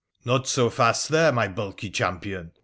[0.25, 2.53] 'Not so fast there, my bulky champion